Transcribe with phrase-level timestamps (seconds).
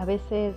[0.00, 0.56] A veces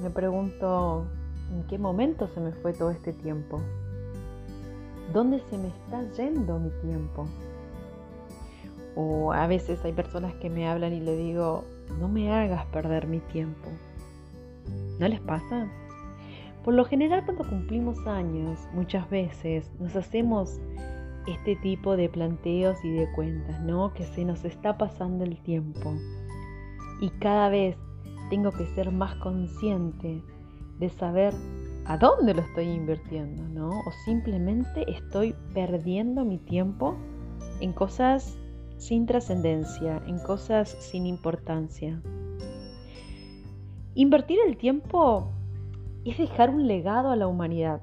[0.00, 1.04] me pregunto
[1.52, 3.60] en qué momento se me fue todo este tiempo.
[5.12, 7.26] ¿Dónde se me está yendo mi tiempo?
[8.94, 11.64] O a veces hay personas que me hablan y le digo,
[12.00, 13.68] no me hagas perder mi tiempo.
[14.98, 15.68] ¿No les pasa?
[16.64, 20.58] Por lo general cuando cumplimos años, muchas veces nos hacemos
[21.26, 23.92] este tipo de planteos y de cuentas, ¿no?
[23.92, 25.92] Que se nos está pasando el tiempo.
[27.02, 27.76] Y cada vez
[28.28, 30.22] tengo que ser más consciente
[30.78, 31.34] de saber
[31.86, 33.70] a dónde lo estoy invirtiendo, ¿no?
[33.70, 36.96] O simplemente estoy perdiendo mi tiempo
[37.60, 38.36] en cosas
[38.76, 42.02] sin trascendencia, en cosas sin importancia.
[43.94, 45.32] Invertir el tiempo
[46.04, 47.80] es dejar un legado a la humanidad.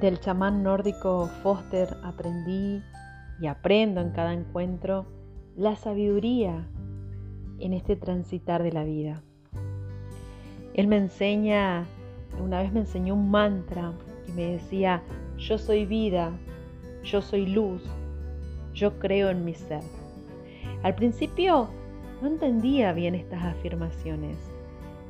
[0.00, 2.82] Del chamán nórdico Foster aprendí
[3.40, 5.06] y aprendo en cada encuentro
[5.56, 6.68] la sabiduría
[7.58, 9.22] en este transitar de la vida.
[10.74, 11.86] Él me enseña,
[12.42, 13.92] una vez me enseñó un mantra
[14.28, 15.02] y me decía,
[15.38, 16.32] yo soy vida,
[17.04, 17.82] yo soy luz,
[18.72, 19.82] yo creo en mi ser.
[20.82, 21.68] Al principio
[22.20, 24.36] no entendía bien estas afirmaciones,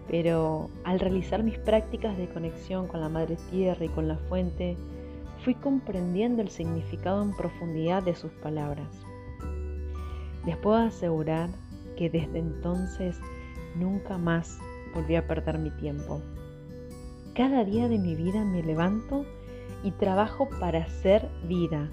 [0.09, 4.77] pero al realizar mis prácticas de conexión con la Madre Tierra y con la fuente,
[5.45, 8.89] fui comprendiendo el significado en profundidad de sus palabras.
[10.47, 11.49] Les puedo asegurar
[11.97, 13.21] que desde entonces
[13.77, 14.59] nunca más
[14.95, 16.21] volví a perder mi tiempo.
[17.35, 19.25] Cada día de mi vida me levanto
[19.83, 21.91] y trabajo para ser vida,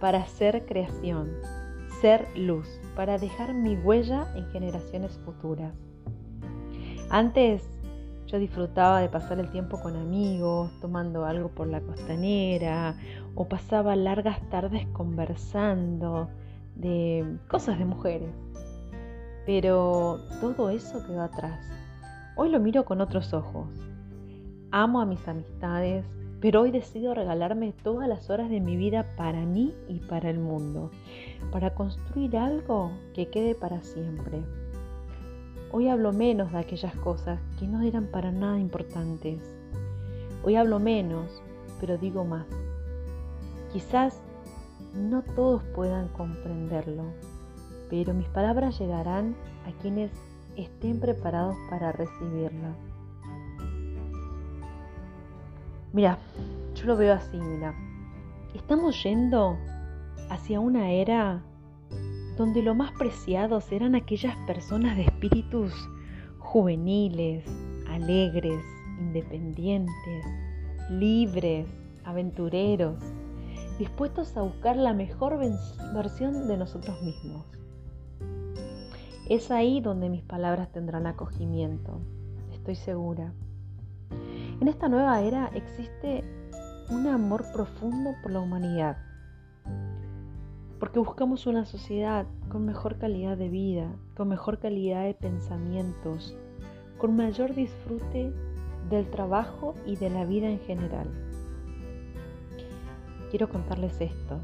[0.00, 1.30] para ser creación,
[2.00, 5.74] ser luz, para dejar mi huella en generaciones futuras.
[7.10, 7.68] Antes
[8.26, 12.96] yo disfrutaba de pasar el tiempo con amigos, tomando algo por la costanera,
[13.34, 16.28] o pasaba largas tardes conversando
[16.76, 18.30] de cosas de mujeres.
[19.46, 21.60] Pero todo eso quedó atrás.
[22.36, 23.68] Hoy lo miro con otros ojos.
[24.70, 26.04] Amo a mis amistades,
[26.40, 30.38] pero hoy decido regalarme todas las horas de mi vida para mí y para el
[30.38, 30.90] mundo,
[31.52, 34.42] para construir algo que quede para siempre.
[35.72, 39.40] Hoy hablo menos de aquellas cosas que no eran para nada importantes.
[40.42, 41.42] Hoy hablo menos,
[41.80, 42.46] pero digo más.
[43.72, 44.20] Quizás
[44.94, 47.04] no todos puedan comprenderlo,
[47.90, 49.34] pero mis palabras llegarán
[49.66, 50.10] a quienes
[50.56, 52.76] estén preparados para recibirlas.
[55.92, 56.18] Mira,
[56.74, 57.74] yo lo veo así, mira.
[58.54, 59.56] Estamos yendo
[60.28, 61.42] hacia una era
[62.36, 65.72] donde lo más preciado serán aquellas personas de espíritus
[66.38, 67.44] juveniles,
[67.88, 68.60] alegres,
[68.98, 70.26] independientes,
[70.90, 71.66] libres,
[72.04, 72.96] aventureros,
[73.78, 75.38] dispuestos a buscar la mejor
[75.94, 77.44] versión de nosotros mismos.
[79.28, 81.98] Es ahí donde mis palabras tendrán acogimiento,
[82.52, 83.32] estoy segura.
[84.60, 86.22] En esta nueva era existe
[86.90, 88.98] un amor profundo por la humanidad,
[90.78, 96.36] porque buscamos una sociedad con mejor calidad de vida, con mejor calidad de pensamientos,
[96.98, 98.30] con mayor disfrute
[98.90, 101.08] del trabajo y de la vida en general.
[103.30, 104.38] Quiero contarles esto.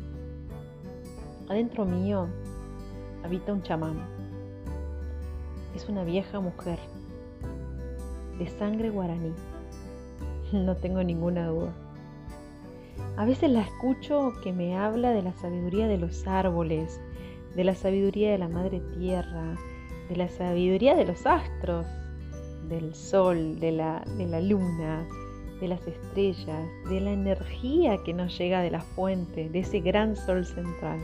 [1.51, 2.29] Adentro mío
[3.23, 4.20] habita un chamán
[5.81, 6.79] es una vieja mujer
[8.39, 9.33] de sangre guaraní.
[10.53, 11.73] No tengo ninguna duda.
[13.17, 17.01] A veces la escucho que me habla de la sabiduría de los árboles,
[17.57, 19.57] de la sabiduría de la madre tierra,
[20.09, 21.87] de la sabiduría de los astros,
[22.69, 25.07] del sol, de la, de la luna,
[25.61, 30.15] de las estrellas, de la energía que nos llega de la fuente, de ese gran
[30.17, 30.99] sol central.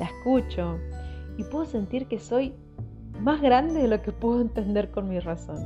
[0.00, 0.78] La escucho
[1.36, 2.54] y puedo sentir que soy
[3.20, 5.58] más grande de lo que puedo entender con mi razón.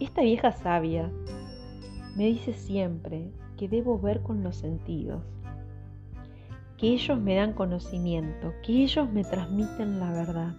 [0.00, 1.10] Esta vieja sabia
[2.16, 5.22] me dice siempre que debo ver con los sentidos,
[6.76, 10.54] que ellos me dan conocimiento, que ellos me transmiten la verdad,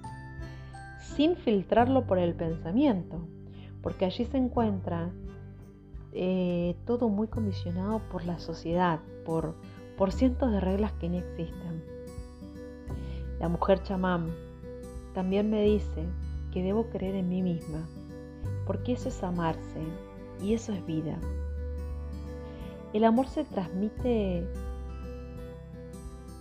[0.99, 3.27] sin filtrarlo por el pensamiento,
[3.81, 5.11] porque allí se encuentra
[6.13, 9.55] eh, todo muy condicionado por la sociedad, por,
[9.97, 11.83] por cientos de reglas que no existen.
[13.39, 14.31] La mujer chamán
[15.17, 16.05] también me dice
[16.53, 17.89] que debo creer en mí misma,
[18.67, 19.81] porque eso es amarse
[20.43, 21.17] y eso es vida.
[22.93, 24.47] El amor se transmite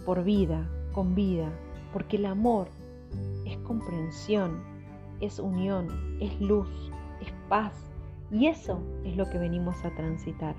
[0.04, 1.50] por vida, con vida,
[1.90, 2.68] porque el amor
[3.46, 4.62] es comprensión,
[5.22, 6.68] es unión, es luz,
[7.22, 7.72] es paz,
[8.30, 10.54] y eso es lo que venimos a transitar.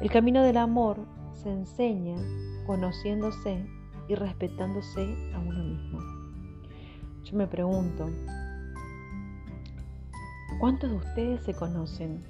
[0.00, 0.96] El camino del amor
[1.34, 2.16] se enseña
[2.66, 3.62] conociéndose
[4.08, 5.02] y respetándose
[5.34, 6.11] a uno mismo.
[7.24, 8.08] Yo me pregunto,
[10.62, 12.22] ¿Cuántos de ustedes se conocen?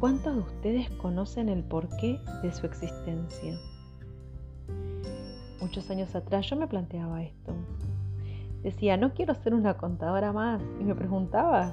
[0.00, 3.58] ¿Cuántos de ustedes conocen el porqué de su existencia?
[5.62, 7.54] Muchos años atrás yo me planteaba esto.
[8.62, 10.60] Decía, no quiero ser una contadora más.
[10.78, 11.72] Y me preguntaba,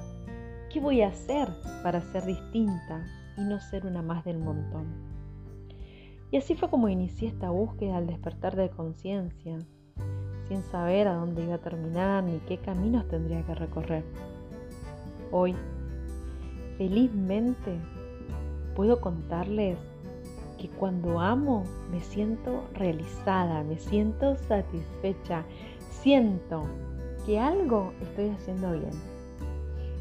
[0.72, 1.50] ¿qué voy a hacer
[1.82, 3.04] para ser distinta
[3.36, 4.86] y no ser una más del montón?
[6.30, 9.58] Y así fue como inicié esta búsqueda al despertar de conciencia,
[10.48, 14.04] sin saber a dónde iba a terminar ni qué caminos tendría que recorrer.
[15.30, 15.54] Hoy,
[16.78, 17.78] felizmente,
[18.74, 19.78] puedo contarles
[20.58, 25.44] que cuando amo me siento realizada, me siento satisfecha,
[25.90, 26.62] siento
[27.26, 28.92] que algo estoy haciendo bien.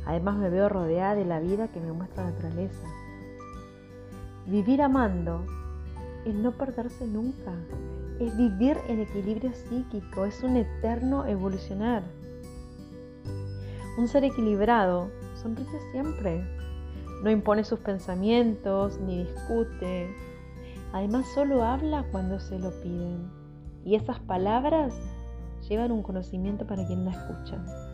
[0.05, 2.87] Además me veo rodeada de la vida que me muestra la naturaleza.
[4.47, 5.45] Vivir amando
[6.25, 7.53] es no perderse nunca,
[8.25, 12.03] es vivir en equilibrio psíquico, es un eterno evolucionar.
[13.97, 16.43] Un ser equilibrado sonríe siempre,
[17.23, 20.15] no impone sus pensamientos ni discute.
[20.93, 23.29] Además solo habla cuando se lo piden.
[23.83, 24.93] Y esas palabras
[25.67, 27.90] llevan un conocimiento para quien la escucha.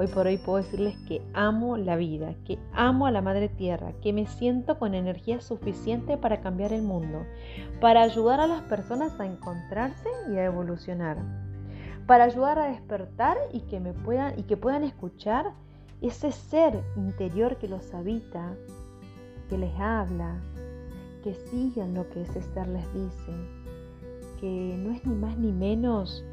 [0.00, 3.94] Hoy por hoy puedo decirles que amo la vida, que amo a la Madre Tierra,
[4.00, 7.26] que me siento con energía suficiente para cambiar el mundo,
[7.80, 11.18] para ayudar a las personas a encontrarse y a evolucionar,
[12.06, 15.52] para ayudar a despertar y que me puedan y que puedan escuchar
[16.00, 18.54] ese ser interior que los habita,
[19.48, 20.40] que les habla,
[21.24, 23.32] que sigan lo que ese ser les dice,
[24.40, 26.24] que no es ni más ni menos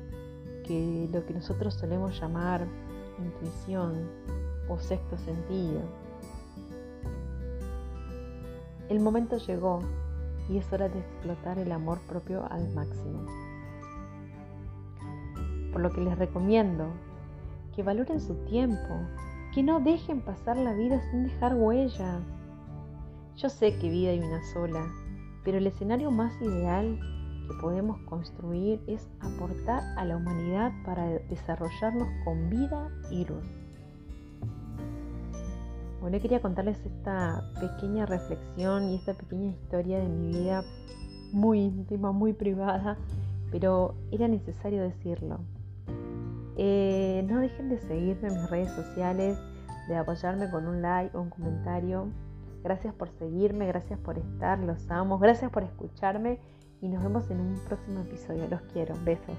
[0.67, 2.67] que lo que nosotros solemos llamar
[3.19, 4.09] intuición
[4.67, 5.81] o sexto sentido.
[8.89, 9.81] El momento llegó
[10.49, 13.25] y es hora de explotar el amor propio al máximo.
[15.71, 16.87] Por lo que les recomiendo
[17.75, 18.99] que valoren su tiempo,
[19.53, 22.21] que no dejen pasar la vida sin dejar huellas.
[23.37, 24.85] Yo sé que vida hay una sola,
[25.43, 26.99] pero el escenario más ideal
[27.47, 33.43] que podemos construir es aportar a la humanidad para desarrollarnos con vida y luz.
[36.01, 40.63] Bueno, quería contarles esta pequeña reflexión y esta pequeña historia de mi vida
[41.31, 42.97] muy íntima, muy privada,
[43.51, 45.39] pero era necesario decirlo.
[46.57, 49.37] Eh, no dejen de seguirme en mis redes sociales,
[49.87, 52.07] de apoyarme con un like o un comentario.
[52.63, 56.39] Gracias por seguirme, gracias por estar, los amo, gracias por escucharme
[56.85, 58.47] y nos vemos en un próximo episodio.
[58.47, 59.35] Los quiero, besos.